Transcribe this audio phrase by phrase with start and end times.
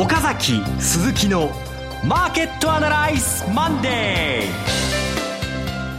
[0.00, 1.50] 岡崎鈴木の
[2.02, 4.44] マーケットアナライズマンデ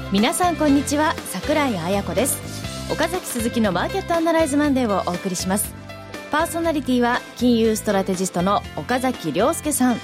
[0.10, 0.12] ー。
[0.12, 2.92] 皆さんこんにちは桜井彩子です。
[2.92, 5.72] 岡崎鈴木のマーケットアナライズマンデーをお送りします。
[6.32, 9.94] パーソナリティは金融ストラテジストの岡崎亮介さん。
[9.94, 10.00] はい、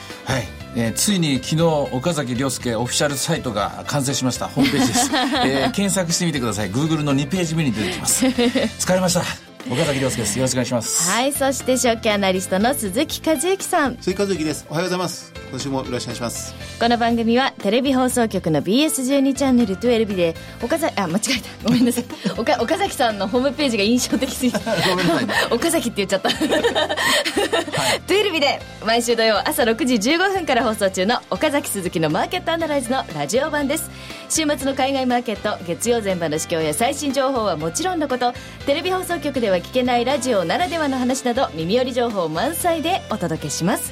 [0.75, 4.47] えーついに昨日岡崎亮介オフィシャルサイトが完成しました。
[4.47, 5.09] ホームページです、
[5.43, 6.69] えー検索してみてください。
[6.69, 8.27] Google の2ページ目に出てきます。
[8.77, 10.37] 疲れました岡崎亮介です。
[10.39, 11.09] よろしくお願いします。
[11.11, 13.97] はいそして証券アナリストの鈴木和之さん。
[13.97, 14.65] 鈴木和之です。
[14.69, 15.33] おはようございます。
[15.49, 16.55] 今週もよろしくお願いします。
[16.79, 21.67] この番組はテレビ放送局の BS12 チャンネル12で岡崎あ間違えた。
[21.67, 22.05] ごめんなさい。
[22.37, 24.59] 岡岡崎さんのホームページが印象的すぎて。
[24.89, 25.33] ごめんなさいね。
[25.51, 33.89] 岡崎って言っちゃった、12で毎週土曜朝6時15分から放送中の岡崎鈴木のマーケットアナライズのラジオ版です。
[34.29, 38.33] 週末の海外マーケット月曜前場の市況や最新情報はもちろんのこと
[38.65, 43.91] テレビ放送局では聞けないラジオならではの話など耳寄り情報満載でお届けします。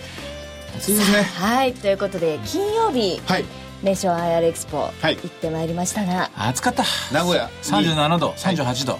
[0.80, 1.13] すいません。
[1.13, 3.45] ねはいということで金曜日、はい。
[3.83, 5.16] ネーション IR エクスポ、はい。
[5.16, 6.30] 行ってまいりましたが。
[6.35, 6.83] 暑かった。
[7.11, 7.49] 名古屋。
[7.61, 8.30] 37度。
[8.38, 8.99] 38度、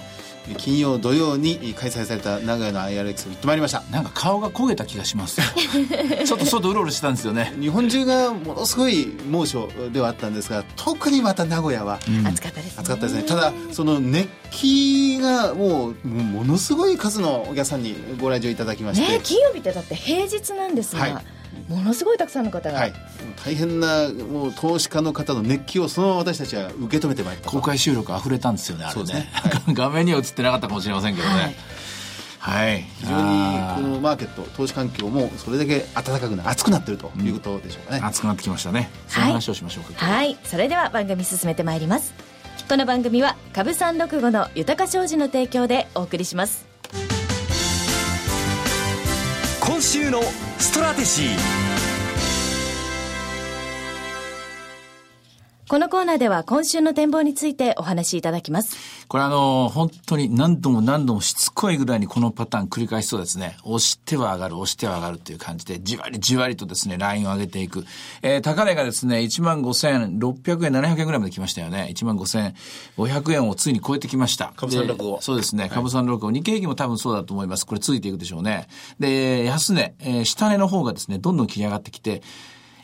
[0.54, 3.82] 金曜土曜に開催された名古屋の IRX 行ってまいりました。
[3.90, 5.40] なんか顔が焦げた気がします。
[6.24, 7.54] ちょっと外うろうろしてたんですよね。
[7.60, 12.78] 日本中がものすごい猛暑ではあったんですが特にまた名古屋は暑かったですね。
[12.78, 13.22] 暑かったですね。
[13.22, 21.35] ただその熱気がもうものすごい数のお客さんにご来場いただきまして、ね金曜日ってだって平日なんですが、はい
[21.68, 22.92] ものすごいたくさんの方が、はい、
[23.44, 27.50] 大変なもう投資家の方の熱気をそのまま私たちは受け止めてまいったと。
[27.50, 28.94] 公開収録溢れたんですよねあれね。
[28.94, 29.18] そうです
[29.68, 29.74] ね。
[29.74, 31.38] 画面には映ってなかったかもしれませんけどはい。
[31.38, 31.56] ね
[32.38, 33.18] はい、非常に
[33.74, 38.88] このマーケット投資環境もそれだけ暖かくな熱くなってるということでしょうかね、暑くなってきましたね。
[39.08, 40.38] その話をしましょうか、はい。
[40.44, 42.36] それでは番組進めてまいります。
[42.68, 46.65] この番組は株三六五の豊か商事の提供でお送りします
[49.66, 50.22] 今週の
[50.58, 51.65] ストラテシー。
[55.68, 58.76] このコーナーでは今週の展望についてお話しいただきます
[59.08, 63.56] これあの、本当に何度も何度もしつこいぐらいにこのパターン繰り返しそうですね。
[63.64, 67.84] 押しては上がる、押しては上がるっていう感じで、じわりじわりとですね、ラインを上げていく。
[68.22, 71.92] えー、高値がですね、15,600円、700円ぐらいまで来ましたよね。
[71.94, 74.52] 15,500円をついに超えてきました。
[74.56, 76.30] 株三六五でそうですね、株三六五。
[76.30, 77.66] 日経平均も多分そうだと思います。
[77.66, 78.68] これついていくでしょうね。
[79.00, 82.22] で、安値、えー下値の方がですね、どんどん切り上がってきて、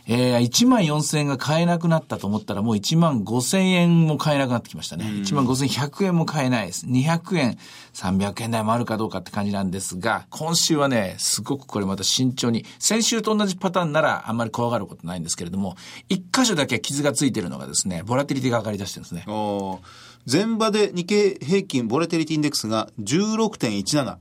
[0.07, 5.05] えー、1万4000円が買えなくなったと思ったらもう1万5000円も買えなくなってきましたね。
[5.05, 6.87] 1万5100円も買えないです。
[6.87, 7.59] 200円、
[7.95, 15.77] 300円台もあるかどうかって感じなんですが、今週はね、すごくこれまた慎重に、先週と同じパターンならあんまり怖がることないんですけれども、
[16.09, 19.25] 一箇所だけ傷がついてるのがですね、ボラティリティが上がり出してるんですね。
[20.31, 24.17] 前場で日経平均ボラテリティインデックスが16.17、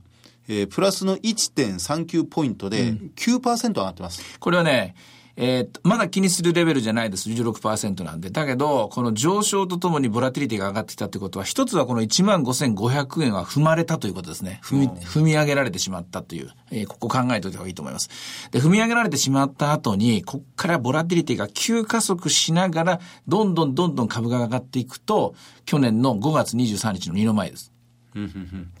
[0.48, 4.38] えープラスの1.39ポイントで9%上がってます。
[4.38, 4.94] これはね、
[5.36, 7.28] えーっとまだ気にするレベルじゃないです。
[7.30, 8.30] 16%なんで。
[8.30, 14.60] だけど、この上昇とともにボラティリティが上がってきたってことは、一つはこの15,500円は踏まれたということですね。
[14.62, 18.08] 踏み、踏み上げられてしまったという、えーここ考えておいた方がいいと思います。
[18.50, 25.34] で、踏み上げられてしまった後に、こっからボラティリティが急加速しながら、どんどんどんどん株が上がっていくと、
[25.64, 27.71] 去年の5月23日の2の前です。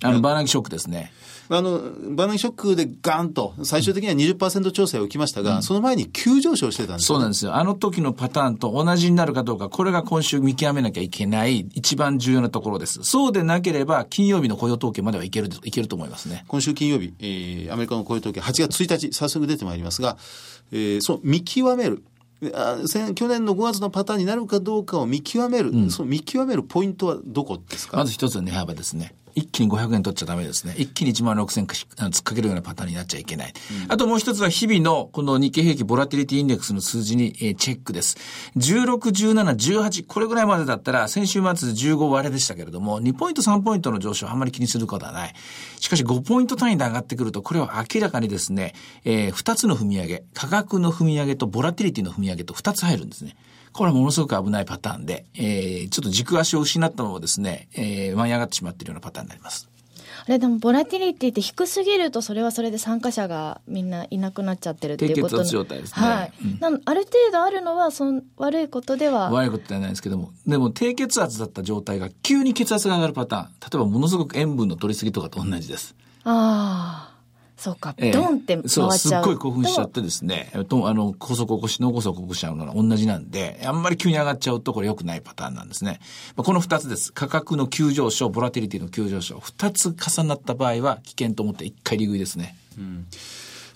[0.02, 1.12] あの、バーナンキショックですね。
[1.48, 7.54] あの、バナナショックでガーンと、最終的には20%調整を受きましたが、その前に急上昇してたんですそうなんですよ。
[7.54, 13.00] あの時のパターンと同じになるかどうか、これが今週見極めなきゃいけない一番重要なところです。
[13.02, 16.44] そうでなければ、金曜日の雇用統計まではいける、いけると思いますね。
[16.48, 20.16] 今週金曜日、えーアメリカの雇用統計8月1日、早速出てまいりますが、
[20.72, 22.02] えーそう、見極める。
[23.14, 29.14] 去年の5月のパターンになるかどうかを見極める、その見極めるポイントはどこですか、まず一つは値幅ですね。
[29.34, 30.74] 一気に500円取っちゃダメですね。
[30.76, 33.52] 一気に1万6000円突っかけるようなパターンになっちゃいけない。
[33.88, 38.16] あともう一つは日々のこの日経平均ボラティリティインデックスの数字に、えチェックです。
[38.56, 38.98] 16、
[39.32, 45.34] 17、18、これぐらいまでだったら先週末15割れでしたけれども、2ポイント3ポイントの上昇あんまり気にすることはない。
[45.80, 48.74] しかし5ポイント単位で上がってくると、これは明らかにですね、
[49.04, 53.36] えー、2つの踏み上げ、価格の踏み上げとボラティリティの踏み上げと2つ入るんですね。
[53.72, 59.68] これはものすごく危ないパターンで、えー、ちょっと軸足を失ったままですね、えー、舞い上がってしまっているようなパターンになります。
[60.24, 66.06] あれでもボラティリティって低すぎるとそれはそれで参加者がみんないなくなっちゃってるっていうこと低血圧状態ですね。
[66.06, 66.82] はい、うん。
[66.84, 69.30] ある程度あるのはそん悪いことでは。
[69.30, 75.96] 悪いことではないですけども、でも低血圧だった状態が急に血圧が上がるパターン、例えばものすごく塩分の取りすぎとかと同じです。
[76.24, 77.11] ああ
[77.62, 86.00] そうか、ええドンって回っちゃうそう、すっごい興奮しちゃってですね、えっと、あの、高速起こし、脳梗塞起こしちゃうのが同じなんで、あんまり急に上がっちゃうとこれ良くないパターンなんですね。
[86.34, 87.12] まあこの二つです。
[87.12, 92.56] 価格の急上昇、ボラティリティの急上昇、二つ重なった場合は危険と思って一回利食いですね。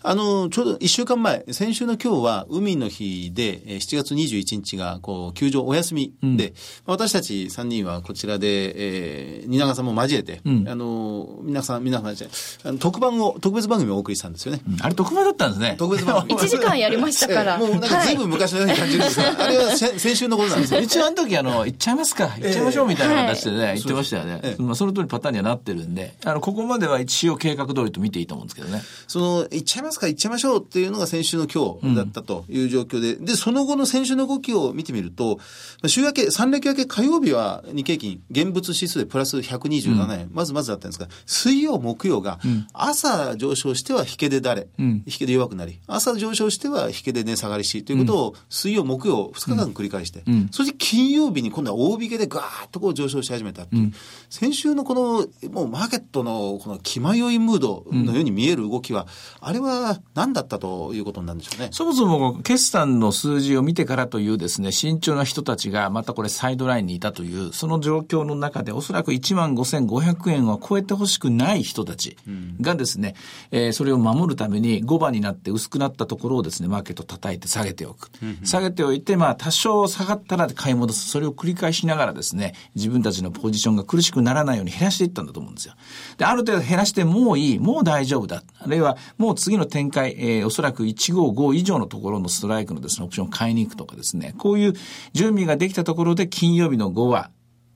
[0.08, 6.54] あの、ちょうど1週間前、先週の今日は海の日で、えー7月21日が、こう、休場お休みで、
[6.86, 14.60] まあ私たち3人はこちらで、えー、蜷川さんも交えて、あの、皆さん、皆さん、あの特番を、特別番組をお送りしたんですよね。
[14.80, 15.74] あれ特番だったんですね。
[15.76, 16.34] 特別番組。
[16.38, 20.80] 1時間やりましたからええ もうなんか随分昔のように感じるんですが、 あれは先先週のことなんですよ。
[20.80, 24.40] 一応あの時あの、行っちゃいますか、行っちゃいましょうみたいな形でね、は言ってましたよね。
[24.42, 28.82] ええまあその通りパターンにはなってるんで、あの、ここまでは一応計画通りと見ていいと思うんですけどね。
[29.08, 35.38] その、行っちゃいますか、行っちゃいましょうっていうのが先週の今日だったという状況で、で、その後の先週の動きを見てみると、
[35.86, 42.38] 週明け、三連休明け火曜日は日経金、現物指数でプラス127円、まずまずだったんですが、水曜、木曜が、
[42.72, 53.92] 朝上昇しては引けで誰、引けで弱くなり、朝上昇しては引けで値下がりし、ということを、水曜、木曜、2日間繰り返して、そして金曜日に今度は大引けでガーッとこう上昇し始めたっていう
[54.30, 59.06] 先週のこの、もうマーケットのこの気迷いムードのように見える動きは、
[59.40, 59.75] あれは
[60.14, 61.68] 何だったということになるんでしょうね。
[61.72, 72.16] そもそも決算の数字を見てからというですね、慎重な人たちがまたこれサイドラインにいたという、その状況の中でおそらく1万5500円は超えてほしくない人たち
[72.60, 73.14] がですね、
[73.50, 78.10] えーそれを守るために5番になって薄くなったところをですね、マーケット叩いて下げておく。
[78.44, 81.08] 下げておいて、まあ多少下がったら買い戻す。
[81.08, 85.74] それを繰り返しながらですね、自分たちのポジションが苦しくならないように減らしていったんだと思うんですよ。
[86.16, 88.42] で、ある程度減らしてもういい、もう大丈夫だ。
[88.58, 94.74] あるいはもう次の展開、えーおそらく155以上のところのストライクのですね、オプションを買いに行くとかですね、こういう
[95.12, 97.30] 準備ができたところで金曜日の5は、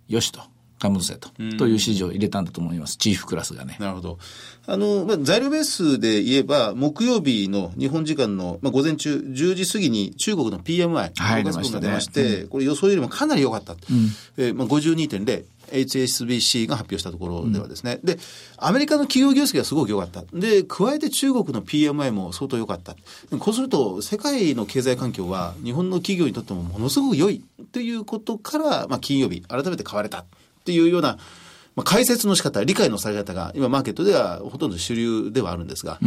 [0.08, 0.40] よしと。
[0.80, 1.28] 買い戻せと。
[1.28, 2.96] という指示を入れたんだと思います。
[2.96, 3.76] チーフクラスがね。
[3.78, 4.18] なるほど。
[4.66, 11.12] あの、まあ、材料ベースで言えば、木曜日の日本時間の、まあ、午前中、10時過ぎに中国の PMI、はい
[11.44, 13.76] 5出まして、これ予想よりもかなり良かった。
[14.38, 15.44] えーまあ、52.0。
[15.72, 18.18] HSBC が発表したところではですね、で、
[18.56, 20.22] アメリカの企業業績がすごく良かった。
[20.32, 22.94] で、加えて中国の PMI も相当良かった。
[23.38, 30.24] こうすると、世界の経済環境は日本の企業にとってもものすごく良いということから、まあ、金曜日、改めて買われたっ
[30.64, 31.18] ていうような、
[31.76, 35.98] まあ、解説の仕方、理解のされ方が今マーケットではほとんど主流ではあるんですが、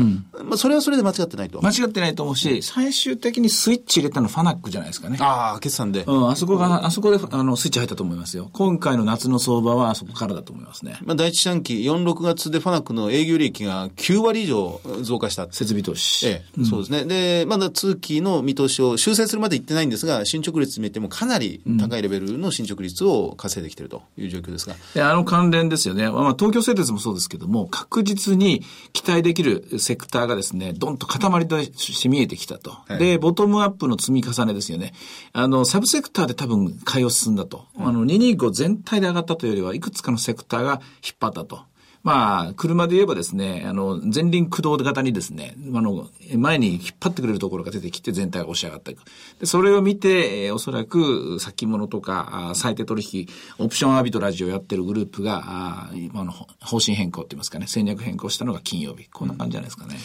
[0.43, 1.61] まあ、それはそれで間違ってないと。
[1.61, 5.17] 間違ってないと思うし、最終的にスイッチ入れたのファナックじゃないですかね。
[5.19, 6.03] ああ、決算で。
[6.05, 8.49] うん、あそこが、あそこで、あの、スイッチ入ったと思いますよ。
[8.53, 10.97] 今回の夏の相場はあそこからだと思いますね。
[11.03, 15.47] まあ、第一四半期、4、6月でファナックの営業利益が9割以上増加した。
[15.51, 16.27] 設備投資。
[16.27, 17.05] ええ、そうですね。
[17.05, 24.75] で、まだ通期の見通しを修正するまでいってないんですが、進捗率見てもかなり高いレベルの進捗率を稼いできているという状況ですが。
[24.93, 26.09] で、あの関連ですよね。
[26.09, 32.71] まあ、東京製鉄もそうですけども、確実に期待できるセクターがですね、どんと塊として見えてきたと。
[32.71, 34.93] はいで、ボトムアップの積み重ねですよね。
[35.33, 37.65] あの、サブセクターで多分買いを進んだと。
[37.77, 41.61] あの、225全体で上がったというよりは、いくつかのセクターが引っ張ったと。
[42.03, 49.03] まあ、車で言えばですね、あの、前輪駆動型にですね、あの、前に引っ張ってくれるところが出てきて全体が押し上がっていく。
[49.39, 53.27] で、それを見て、えおそらく先物とか、最低取引、
[53.57, 59.07] オプションアビトラジをやってるグループが、あ今の方針変更って言いますかね、戦略変更したのが金曜日。
[59.09, 59.95] こんな感じじゃないですかね。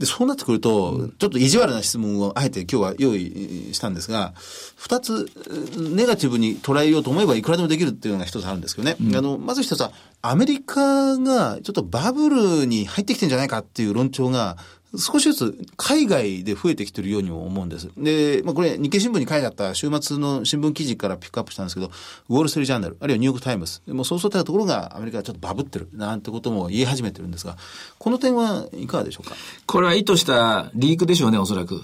[0.00, 4.32] で、そうなってくると、ちょっと意地悪な質問をあえて今日は用意したんですが、
[4.76, 5.28] 二つ、
[5.76, 8.96] ネガティブに捉えようと思えばいくらでもできるっていうのが一つあるんですけどね。
[9.14, 9.92] あの、まず一つは、
[10.22, 14.56] アメリカがちょっとバブルに入ってきてんじゃないかっていう論調が、
[14.96, 17.88] 少しずつ海外で増えてきてるようにも思うんです。
[17.96, 21.90] で、まあこれ日経新聞に書いてあった週末の新聞記事からピックアップしたんですけど、
[22.28, 27.56] ウォール・ストリート・ジャーナル、あるいはニューヨーク・タイムズ、もうそうそうたところがアメリカがちょっとバブってるなんてことも言い始めてるんですが、
[27.98, 29.36] この点はいかがでしょうか？
[29.66, 31.82] これは意図したリークでしょうね、おそらく。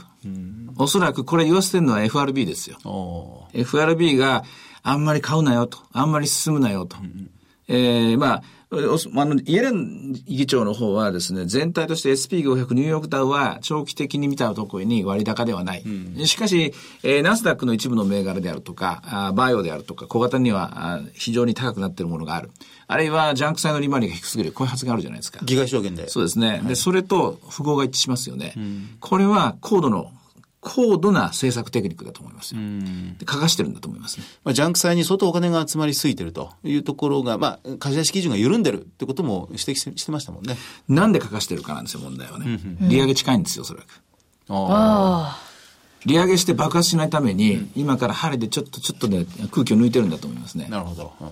[0.78, 2.78] おそらくこれ言わせてるのは FRB ですよ。
[2.84, 4.44] お FRB が
[4.82, 6.96] あんまり買うなよと、あんまり進むなよと。
[7.68, 15.84] えーまあ、おあの、イエレン議長の方はですね、全体として SP500 ニューヨークダウは長期的に見たところに割高ではない。
[16.24, 22.50] しかし、えーナスダックの一部の銘柄であるとか、あバイオであるとか、小型にはあ非常に高くなっているものがある。
[22.88, 24.50] あるいは、ジャンク債の利回りが低すぎる。
[24.52, 25.38] こういう発言あるじゃないですか。
[25.44, 26.08] 議会証言で。
[26.08, 26.60] そうですね。
[26.66, 28.54] で、それと符号が一致しますよね。
[29.00, 30.10] これは高度の、
[30.68, 32.60] 高度な政策テクニックだと思いますよ。
[33.18, 34.24] で書かしてるんだと思いますね。
[34.42, 40.56] まあ、ジャンク債に相当お金が集まりすぎてるというところが、まあ、貸し出し基準が緩んでるってことも指摘ししてましたもんね。
[40.88, 42.58] なんで書かしてるかなんですよ、問題はね。
[42.80, 44.02] 利上げ近いんですよ、おそらく。
[44.48, 45.38] あ
[46.06, 50.68] 利上げして爆発しないために、今から針でちょっとちょっとね、空気を抜いてるんだと思いますね。
[50.70, 51.12] なるほど。
[51.20, 51.30] うん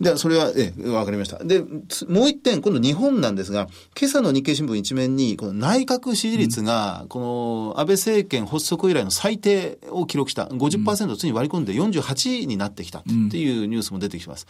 [0.00, 1.42] では、それは、ええ、わかりました。
[1.42, 3.66] で、つもう一点、今度日本なんですが、
[3.98, 14.46] 今朝の日経新聞一面に、この内閣支持率が、この安倍政権発足以来の最低を記録した、50%をついに割り込んで48になってきたっていうニュースも出てきます。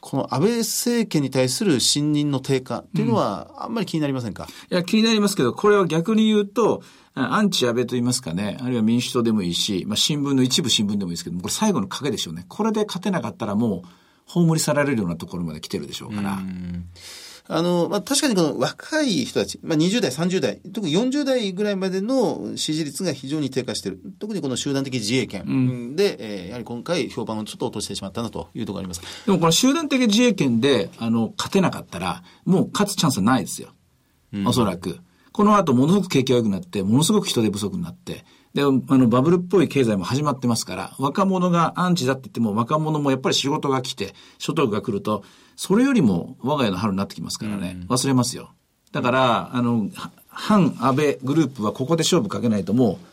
[0.00, 6.82] この安倍政権に対する信任の低下っていうのは、あんまり気になりませんか、いや、気になりますけど、これは逆に言うと、
[7.14, 12.44] アンチ安倍と言いますかね、あるいは民主党でもいいし、まあ、新聞の一部新聞でもいいですけどこれ最後の賭でしょうね。
[12.48, 13.88] これで勝てなかったらもう、
[14.26, 16.38] 葬り去られるようなところまで来てるでしょうから。
[17.52, 24.00] あの、まあ、確かにこの若い人たち、まあ、20代、30代、特に40代ぐらいまでの支持率が非常に低下している。
[24.20, 29.26] 特にこの集団的自衛権で、うん、えー、やはり今回評判をちょっと落としてしまったなというところがあります。
[29.26, 33.70] でもこの集団的自衛権で、あの、勝てなかったら、もう勝つチャンスはないですよ。
[34.46, 35.00] おそらく。
[35.32, 45.22] この後、ものすごく景気が良くなって、ものすごく人手不足になって、で、あの、バブルっぽい経済も始まってますから、若者がアンチだって言っても、若者もやっぱり仕事が来て、所得が来ると、
[45.54, 48.50] それよりも我が家の春になってきますからね、うん、忘れますよ。
[48.92, 49.88] だから、あの、
[50.28, 53.09] 反安倍グループはここで勝負かけないともう、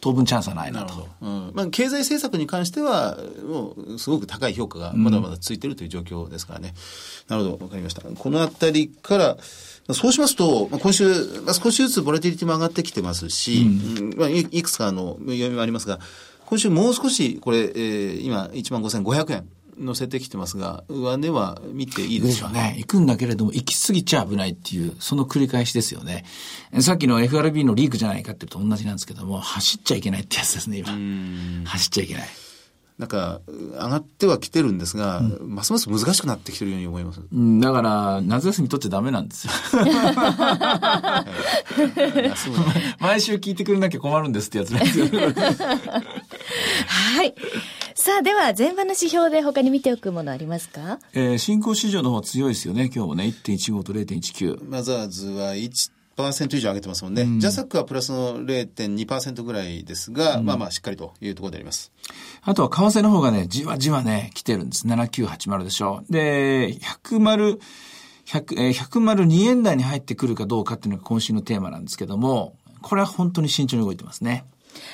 [0.00, 1.08] 当分チャンスはないなと。
[1.20, 6.74] うん、まあ、経済政策に関しては、もう、すごく高い評価がまだまだついてるという状況ですからね。
[7.28, 8.02] うん、なるほど、わかりました。
[8.02, 9.36] このあたりから、
[9.92, 11.08] そうしますと、今週、
[11.44, 13.66] まあ、少しずつボラティリティも上がってきてますし、
[13.98, 15.98] うん、まあ、いくつかの読みもありますが、
[16.46, 19.48] 今週もう少し、これ、えー、今、15,500円。
[19.78, 22.74] 乗せてきてますが、上値は見ていいですかね。
[22.78, 26.24] 行くんだけれども、行き過ぎちゃ危ないっていう、その繰り返しですよね。
[26.80, 31.68] さっきの FRB のリークじゃないかっていうと同じなんですけども、走っちゃいけないってやつですね、今。
[31.68, 32.28] 走っちゃいけない。
[32.98, 37.20] なんか、上がってはきてるんですが、うん、ますます難しくなってきてるように思います。
[37.30, 39.52] うん、だから、夏休み取っちゃダメなんですよ。
[42.98, 45.08] 毎週聞いてくれなきゃ困るんですってやつなんですよ。
[46.86, 47.34] はい。
[47.98, 50.98] さあ、では、前場の指標で他に見ておくものありますか？
[51.14, 54.68] えー、新興市場の方強いですよね、今日もね、1.15と0.19。
[54.68, 57.22] マザーズは1、1%以上上げてますもんね。
[57.22, 61.90] うん、ジャサックはプラスの0.2%ぐらいですが、うん、まあまあしっかりというところであります。
[62.42, 64.86] あとは為替の方がね、じわじわね、来てるんです。
[64.86, 66.04] 7980でしょ。
[66.10, 67.58] で、100丸、
[68.26, 74.44] 100、えー、102円台に入ってくるかどうかっていうのが今週のテーマなんですけども、これは本当に慎重に動いてますね。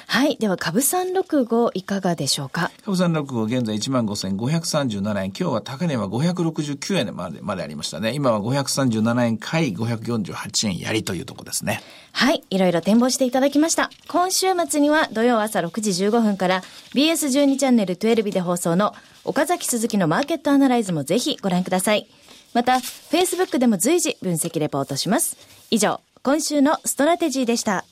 [0.07, 0.37] はい。
[0.37, 2.71] では、株三六五いかがでしょうか？
[2.85, 5.27] 株三六五現在15,537円。
[5.27, 8.13] 今日は高値は569円までまでありましたね。
[8.15, 11.81] 今は537円買い、548円やりというとこですね。
[12.13, 12.43] はい。
[12.51, 13.91] いろいろ展望していただきました。
[14.09, 16.63] 今週末には土曜朝6時15分から
[16.95, 22.09] BS12 チャンネル12で放送の岡崎鈴木のマーケットアナライズもぜひご覧ください。
[22.53, 25.39] また、Facebook でも随時分析レポートします。
[25.71, 27.87] 以上、今週のストラテジーでした。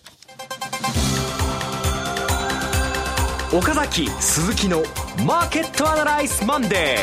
[3.53, 4.81] 岡崎鈴木の
[5.27, 6.99] マーケットアナライズマンデ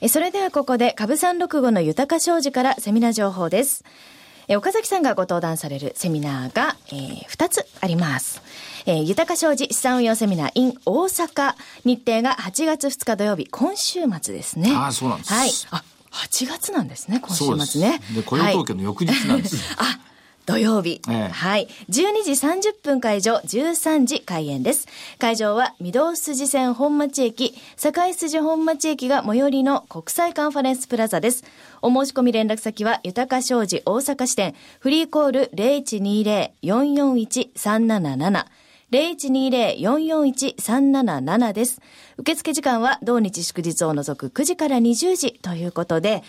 [0.00, 3.84] ーそれではここで株三六五の豊か商事からセミナー情報です。
[4.48, 8.42] 岡崎さんがご登壇されるセミナーが、えー、2つあります。
[8.86, 11.54] えー、豊か商事資産運用セミナー in 大阪。
[11.84, 14.74] 日程が8月2日土曜日、今週末ですね。
[14.74, 15.32] ああ、そうなんです。
[15.32, 15.50] はい。
[15.70, 18.00] あ、8月なんですね、今週末ね。
[18.16, 19.76] で、雇用統計の翌日なんです。
[19.78, 20.00] あ、
[20.52, 21.66] 土曜日、ええ、はい。
[21.88, 24.86] 12時30分会場、13時開演です。
[25.18, 31.42] 会場は、御堂筋線本町駅、堺筋本町駅が最寄りの国際カンファレンスプラザです。
[31.80, 35.50] お申し込み連絡先は、豊か商事大阪支店、フリーコール
[36.62, 38.44] 0120-441-377。
[38.92, 41.80] 0120-441-377です。
[42.18, 46.22] 受付時間は同日祝日を除く9時から20時ということで、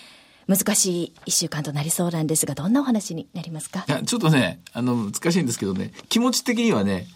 [0.48, 3.86] 難しい一週間となりそうなんですが、どんなお話になりますか？
[3.88, 7.08] いや、ちょっとね、あの、難しいんですけどね、気持ち的にはね、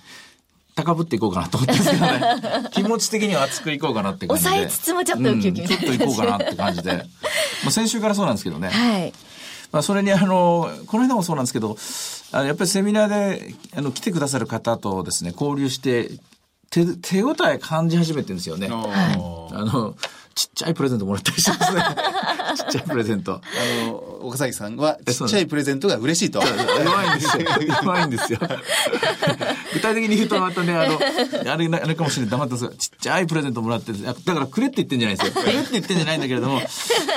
[0.75, 2.69] 高ぶっていこうかなと思ってますけどね。
[2.71, 4.49] 気持ち的には熱くいこうかなって感じで。
[4.49, 6.93] 抑えつつもちょっとウキウキみたいな、うん、ちょっといこうかなって感じで。
[7.63, 8.69] まあ先週からそうなんですけどね。
[8.69, 9.13] はい。
[9.71, 11.77] まあそれにあの、この間もそうなんですけど、
[12.31, 16.11] あのやっぱりセミナーであの来てくださる方とですね、交流して
[16.69, 18.67] 手、手応え感じ始めてるんですよね。
[18.69, 19.95] はい、あの、
[20.37, 21.81] ちっちゃいプレゼントもらったりしますね。
[22.55, 23.33] ちっちゃいプレゼント。
[23.33, 26.39] あの、岡崎さんは、ちっちゃいプレゼントが嬉しいと。
[26.39, 27.43] 弱いんですよ。
[27.83, 28.39] 弱いんですよ。
[29.73, 30.99] 具体的に言うとまたね、あの、
[31.51, 32.29] あれ、あれかもしれない。
[32.29, 35.43] 黙ってますちっちゃいプレゼントもらって、だからくれって言ってんじゃないですよ。
[35.43, 36.67] くれって言ってんじゃないんだけれども、 よ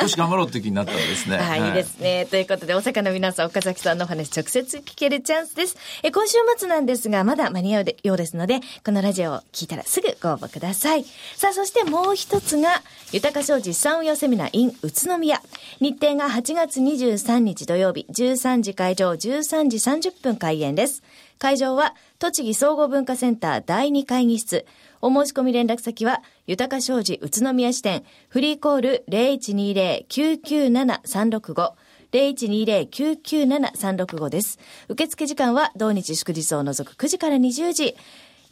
[0.09, 1.37] し、頑張ろうって気になったんですね。
[1.37, 2.27] はい、いいですね。
[2.31, 5.77] ということで、大阪の皆さん、岡崎さんのお話直接聞けるチャンスです。
[6.03, 11.05] え、今週末なんですが、まだ間に合うようですので、このラジオを聞いたらすぐご応募ください。
[11.37, 15.43] さあ、そしてもう一つが、豊か商事資産運用セミナー in 宇都宮。
[15.81, 19.79] 日程が8月23日土曜日、13時会場、13時
[20.11, 21.02] 30分開演です。
[21.38, 24.64] 会場は、栃木総合文化センター第2会議室。
[25.00, 31.73] お申し込み連絡先は、豊か商事宇都宮支店、フリーコール0120-997-365。
[32.12, 34.61] 0120-997-365です。
[34.88, 37.97] 受付時間は同日祝日を除く9時から20時。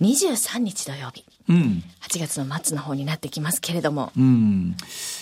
[0.00, 1.25] 23日土曜日。
[1.49, 1.83] うん。
[2.02, 4.12] 8月の末の方になってきますけれども。
[4.17, 4.76] うん。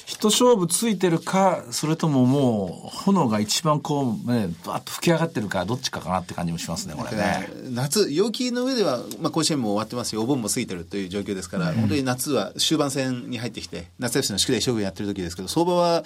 [0.07, 7.49] 一勝負ついてるか、それとももう、炎が一番こう、ね、バーッと吹き上がってるか、どっちかかなって感じもしますね、これね。
[7.71, 16.03] 夏、陽気の上では、まあ、甲子園も終わってますし、お盆も過ぎてるという状況ですから、本当に夏は終盤戦に入ってきて、夏休みの宿題勝負やってる時ですけど、相場は、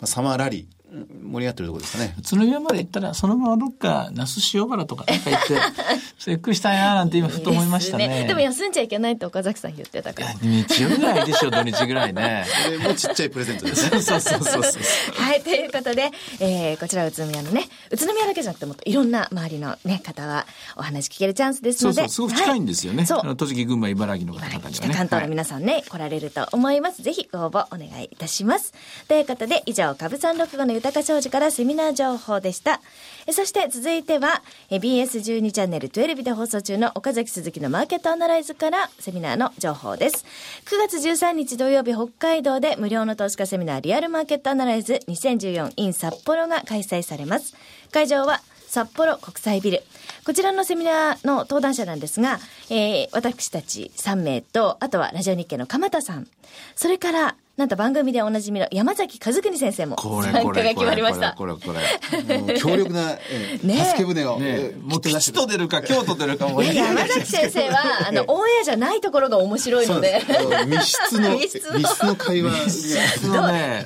[0.00, 2.14] まあ、サマーラリー、盛り上がってるところですかね。
[2.18, 5.54] 宇都宮まで行ったら、そのままどっか、那須塩原とかなんか行って、
[6.18, 8.08] そっくりしたいななんて今ふと思いましたね。
[8.08, 10.34] ですでも休んじゃいけないって岡崎さん言ってたから。
[10.42, 12.44] 日曜ぐらいでしょ、土日ぐらいね。
[12.64, 14.02] これもちっちゃいプレゼントですね。
[14.02, 15.22] そうそうそうそう。
[15.22, 21.94] はい、ということで、えー、こちら宇都宮のね、宇都宮だけじゃなくてもっといろんな周りのね、方はお話聞けるチャンスですので。
[21.94, 22.98] そうそう、すごく近いんですよね。
[22.98, 24.72] はいそう栃木、群馬、茨城の方々にはね。
[24.72, 27.02] 北関東の皆さんね、来られると思います。
[27.02, 28.72] ぜひご応募お願いいたします。
[29.08, 32.80] ということで、以上、株三六五の豊商事からセミナー情報でした。
[33.26, 40.24] えそして続いては、BS12 チャンネル12で放送中の岡崎鈴木のマーケットアナライズからセミナーの情報です。
[40.64, 47.54] 9月13日土曜日、北海道で無料の投資家セミナーリアルマーケットアナライズ 2014in 札幌が開催されます。
[47.92, 49.82] 会場は札幌国際ビル。
[50.24, 52.38] こちらのセミナーの登壇者なんですが、
[52.70, 56.28] えー、私たち3名と、あとはラジオ日経の鎌田さん、
[56.76, 61.34] それから、なんと番組でおなじみの山崎和邦先生もこれ参加がこれこれ決まりました。
[61.36, 70.22] これこれ強力な、えーねえ助け舟を、ねえーもう吉と出るか京都出るかもういや山崎先生は、あの、オンエアじゃないところが面白いので。
[70.66, 72.52] 密室の、密室の会話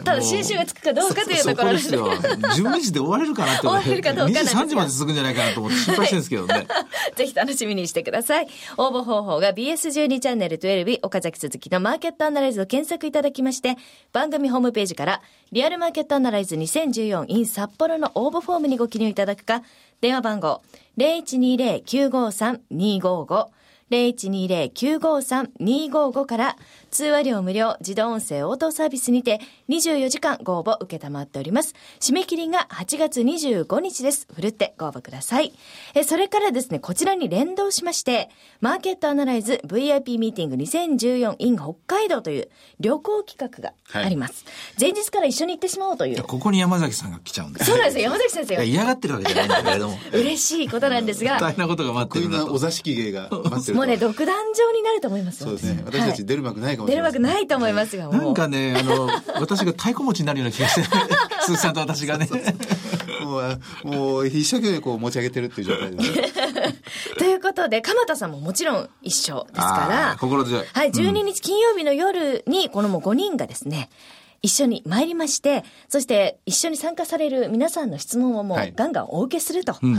[0.04, 2.12] ただ収集がつくかどうかというところですよ。
[2.14, 3.85] 12 時で終われるかなって思って。
[3.85, 6.66] 終われるかどうかなんですが23時まで続くんじゃないかなと思って心配してるんですけどね。
[7.16, 8.49] ぜひ楽しみにしてください。
[8.76, 13.76] 応募方法が BS12 チャンネル12岡崎鈴木のマーケットアナライズを検索いただきまして、
[14.12, 19.62] 番組ホームページからリアルマーケットアナライズ 2014in 札幌の応募フォームにご記入いただくか、
[20.00, 20.62] 電話番号
[20.99, 23.49] 0120-953-255
[23.90, 26.56] 0120-953-255から
[26.95, 31.75] 通話料無料自動音声応答サービスにて24時間ご応募受けたまっております。
[31.99, 34.29] 締め切りが8月25日です。
[34.33, 35.53] ふるってご応募ください。
[35.97, 38.30] え、それからですね、こちらに連動しまして、
[38.61, 44.45] マーケットアナライズ VIP ミーティング 2014in 北海道という旅行企画があります。
[44.80, 46.23] 前日から一緒に行ってしまおうという。
[46.23, 48.65] ここに山崎さんが来ちゃうんですそうなんですよ、山崎先生。
[48.65, 49.99] 嫌がってるわけじゃないんだけれども。
[50.15, 52.52] 嬉しいことなんですが、大変なことが待ってるなと。
[52.52, 55.83] お座敷芸が待ってるともうね、独壇場になると思いますよそうですね。
[55.85, 57.12] 私たはいち出る幕ないかもし出るわ。
[57.12, 58.14] けないと思いますが、もう。
[58.16, 59.08] なんかね、あの、
[59.40, 60.82] 私が太鼓持ちになるような気がして、
[61.42, 62.28] 鈴木さんと私がね。
[63.23, 66.34] もうあ、もう一生懸命こう持ち上げてるっていう状態です。
[67.18, 73.88] ということで、鎌田さんももちろん一緒ですかあらー、心強いはい、12日金曜日の夜に、このもう5人がですね、
[74.42, 79.99] 一緒に参りまして、そして一緒に参加される皆さんの質問をもはいうガンガンお受けするとん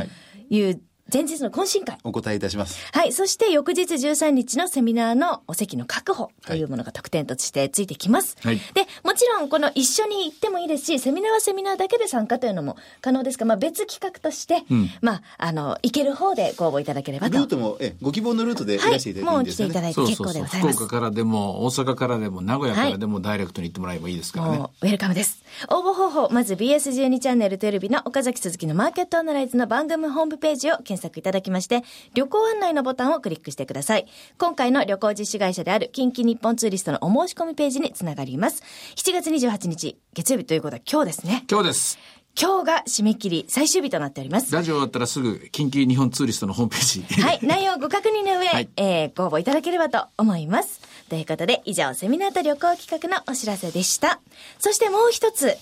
[0.50, 0.82] いう
[1.14, 1.98] 前日の懇親会。
[2.04, 2.90] お答えいたします。
[2.92, 3.14] はい。
[3.14, 8.36] そして翌日13日のセミナーのお席の確保というものが特典としてついてきます。
[8.42, 17.38] はいで、もちろんこの一緒に行ってもいいですし、セミナーはセミナーだけで参加というのも可能ですが、まあ別企画として、んまあ、あの、行ける方でご応募いただければと。
[17.38, 19.74] ルートも、え、ご希望のルートでいらしていただいていいもう来んですよね。
[19.74, 20.02] ていただいて。
[20.02, 20.76] 結構でございます。
[20.76, 24.58] 福岡からでも、大阪からでも、名古屋からでも、ダイレクトに行ってもらえばいいですからね。
[24.58, 25.44] もうウェルカムです。
[25.70, 34.08] 応募方法、まず BS12 チャンネルテレビの岡崎鈴木のマーケットアナライズの番組ホームページを検索いただきまして、旅行案内のボタンをクリックしてください。
[34.38, 38.64] 今回の旅行実施会社である近畿日本ツーリストのお申し込みページにつながります。
[38.96, 41.46] 7月28日、月曜日ということは今日ですね。
[41.50, 42.00] 今日です。
[42.38, 44.54] 今日が締め切り、最終日となっております。
[44.54, 47.22] ラジオ終わったらすぐ、近畿日本ツーリストのホームページ。
[47.22, 50.82] はい、内容をご確認の上、はいえーご応募いただければと思います。
[51.10, 54.20] ということで、以上、セミナーと旅行企画のお知らせでした。
[54.60, 55.58] そしてもう一つ、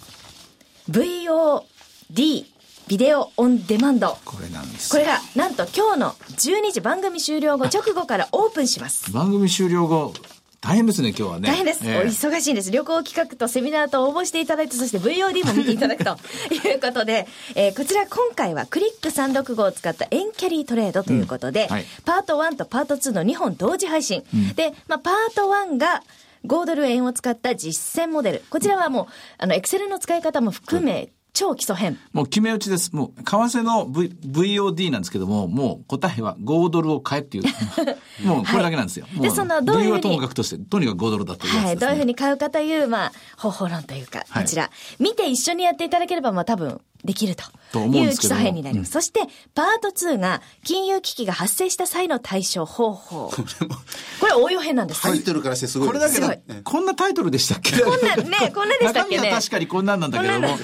[0.89, 2.46] VOD、
[2.93, 4.19] ビデオオンデマンド。
[4.23, 9.12] これなんですこれが、なんと今日の12時番組終了後 直後からオープンします。
[9.12, 10.13] 番組終了後、
[10.62, 11.47] 大変ですね、今日はね。
[11.49, 11.79] 大変です。
[11.86, 12.69] ええお忙しいんです。
[12.69, 16.17] 旅行企画とセミナーと応募していただいて、そして VOD も見ていただくと
[16.69, 24.21] いうことで、えーこちら今回はクリック365を使ったエンキャリートレードということで、うんはいパート1とパート2の2本同時配信。
[24.56, 26.03] で、まあ、パート1が
[26.45, 28.43] 5ドル円を使った実践モデル。
[28.51, 29.06] こちらはもう、
[29.39, 31.98] あの、エクセルの使い方も含め、超基礎編。
[32.13, 32.96] もう決め打ちです。
[32.96, 37.43] もう、為替の、v、VOD なんですけども、もう答えは5ドルを買えっていう。
[38.24, 39.08] もうこれだけなんですよ。
[39.13, 41.65] もうでそのどういうふうにはともかくとして、とにかく5ドルだというね。
[41.65, 44.69] はい、どういうふうに買うかという、まあ、方法論というか、はいこちら、
[45.00, 48.92] 見て一緒にやっていただければ、まあ多分、できるとと思うんいう基礎ですけども編になります。
[48.92, 49.22] そして、
[49.56, 53.32] パート2が、金融危機が発生した際の対処方法。
[54.22, 55.02] これ応用編なんです。
[55.02, 57.80] タイトルからしてすごいこれだけだすごい、こんなタイトルでしたっけ？
[57.82, 59.32] こんな、ね、 こんなでしたっけね？
[59.32, 60.58] 確かにこんなんなんだけども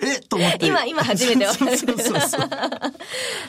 [0.00, 0.66] えっと思って。
[0.66, 2.50] 今今初めて分かる そうそうそうそう。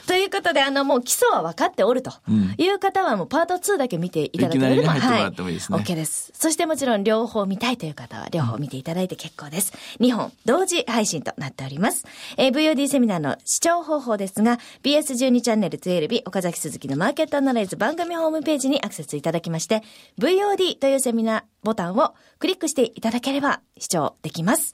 [0.06, 2.14] ということで、あの、もう基礎は分かっておると
[2.58, 6.32] いう方は、もうパート2だけ見ていただければ、いきなりってもらってもいいですねはい、OK です。
[6.36, 9.74] そしてもちろん両方見たいという方は、両方見ていただいて結構です。
[10.00, 12.06] 2本同時配信となっております。
[12.38, 19.84] えー VOD セミナーの視聴方法ですが、BS12 チャンネル12日、岡崎鈴木のマーケットアナライズ番組ホームページにアクセスいただきまして、
[20.20, 24.74] VOD というセミナーボタンをクリックしていただければ視聴できます。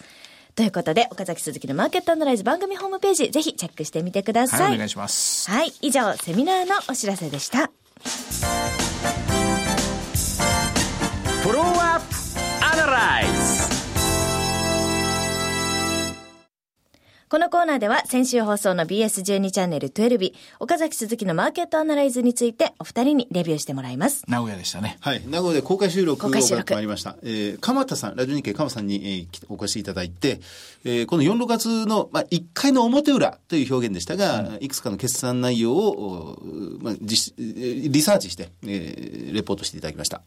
[0.56, 4.62] ということで、岡崎鈴木のマーケットアナライズ番組ホームページ、ぜひチェックしてみてください。
[4.62, 5.50] はい、お願いします。
[5.50, 7.72] はい、以上、セミナーのお知らせでした。
[11.44, 11.83] フォロー
[17.34, 24.24] このコーナーでは先週放送の BS12 チャンネル12日、岡崎鈴木のマーケットアナライズについてお二人にレビューしてもらいます。
[24.28, 24.98] 名古屋でしたね。
[25.00, 25.24] はい。
[25.28, 27.18] 名古屋で公開収録を行公開収録ってまいりました。
[27.24, 30.42] えー、鎌田さん、ラジオ日経鎌田さんに、えーお越しいただいて、
[30.86, 40.22] えーこの4、6月の、まあ、1回の表裏という表現でしたが、いくつかの決算内容を、おまあ、実リサーチして、えーレポートしていただきました。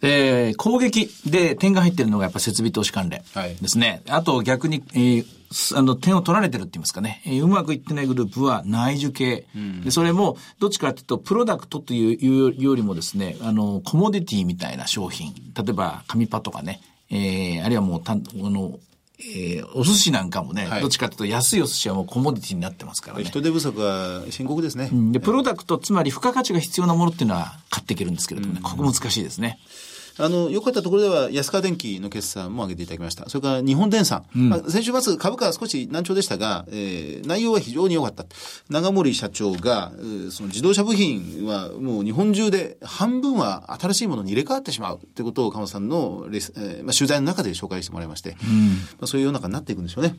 [0.00, 4.00] えー攻撃で点が入ってるのがやっぱ設備投資関連はいですね。
[4.08, 5.35] あと逆に、えーす
[5.74, 7.22] あの、点を取られてるって言いますかね。
[7.26, 9.46] えーうまくいってないグループは内需系。
[9.84, 15.32] で、それも、どっちかというと、プロダクトというよりもですね、あの、コモディティみたいな商品。
[15.54, 16.80] 例えば、紙パとかね。
[17.10, 18.78] えーあるいはもう、たんあの、
[19.18, 23.24] えーお寿司なんかもね、はいどっちかというと安いお寿司はもうコモディティになってますからね。
[23.24, 24.90] 人手不足は深刻ですね。
[25.12, 29.58] で、プロダクト、つまり付加価値が必要なものっていうのは買っていけるんですけれどもね、ここ難しいですね。
[30.18, 33.28] あの、良かったところでは、安川電機の決算も挙げていただきました。
[33.28, 34.24] それから、日本電産。
[34.32, 38.24] まあ、先週末、株価は少し難聴でしたが、えー内容は非常に良かった。
[38.70, 48.36] 長森社長が、えーその自動車部品は、もう日本中で半分は新しいものに入れ替わってしまうということを、鎌田さんのレス、えーまあ、取材の中で紹介してもらいまして、ま
[49.02, 50.16] あ、そういう世の中になっていくんでしょうね。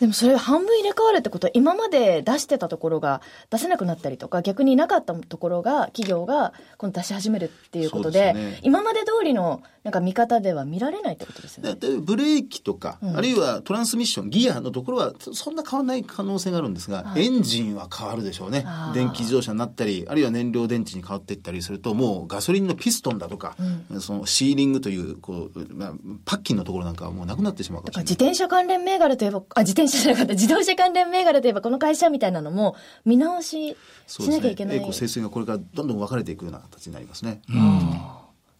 [0.00, 9.39] でもそれ半分入れ替わるってことは、今まで出してたところが出せなくなったりとか、逆になかったところが、企業が今度出し始めるっていうことで、ね今まで通りの
[9.82, 11.74] なんか見方では見られないってことですよね。
[11.74, 18.66] ででブレーキとか、あるいはトランスミッション、ギアのところはそそんな変わらない可能性があるんですが、エンジンは変わるでしょうね。
[18.94, 23.56] 電気自動車になったり、あるいは燃料電池に変わっていったりすると、もうガソリンのピストンだとか、
[24.00, 25.92] そのシーリングという、こう、まあ、
[26.24, 28.04] パッキンのところなんかはもうなくなってしまうかもしれない。
[28.04, 32.76] 自転車関連銘柄といえば、あ、自転車じゃなかった、自動車関連銘柄といえば、この会社みたいなのも
[33.06, 33.76] 見直し
[34.06, 34.76] しなきゃいけない。
[34.76, 37.40] エコ、清水がこれからどんどん分かれていくような形になりますね。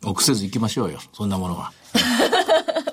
[0.04, 1.72] 臆せず行きましょうよ、そんなものは。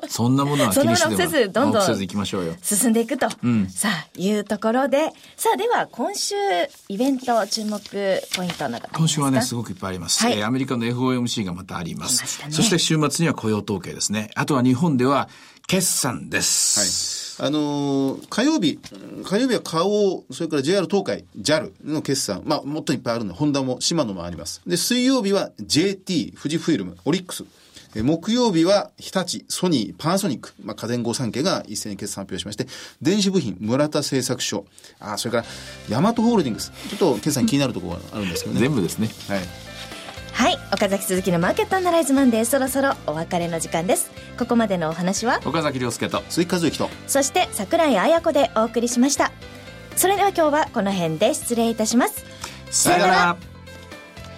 [0.10, 2.56] そんなものは気にしてでもせずどんどん臆せず行きましょうよ。
[2.62, 6.34] 進んでいくと、んさあ、いうところで、さあ、では、今週、
[6.90, 7.80] イベント注目
[8.36, 10.24] ポイントなど今週はね、すごごくいっぱいあります。
[10.24, 12.24] はいえーアメリカの FOMC がまたあります。
[12.46, 14.32] ねそして週末には雇用統計ですね。
[14.36, 15.30] あとは日本では
[15.68, 17.42] 決算です。
[17.42, 17.50] はい。
[17.50, 18.80] あのー火曜日、
[19.26, 24.62] 火曜日は花王、それから JR 東海、JAL の決算、まあ、もっといっぱいあるので、ホンダも、シマノもあります。
[24.66, 27.44] で、水曜日は JT、富士フイルム、オリックス。
[27.96, 32.68] え木曜日は日立、ソニー、パナソニック、まあ、家電5産家が一斉に決算発表しまして、
[33.02, 34.66] 電子部品、村田製作所、
[35.00, 35.46] あ、それから、
[35.90, 36.72] ヤマトホールディングス。
[36.90, 38.62] ちょっと決算気になるところがあるんですけどね。
[38.62, 39.10] 全部ですね。
[39.28, 39.42] はい。
[40.38, 40.60] はい。
[40.72, 44.12] 岡崎鈴木のマーケットアナライズマンデー、そろそろお別れの時間です。
[44.38, 46.22] ここまでのお話は、岡崎亮介と。
[46.30, 49.32] 鈴木和之と、そして桜井彩子でお送りしました。
[49.96, 52.24] それでは今日はこの辺で失礼いたします。
[52.70, 53.38] さよなら。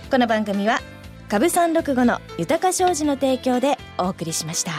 [0.10, 0.80] この番組は
[1.28, 4.72] 株三六五の豊か商事の提供でお送りしました。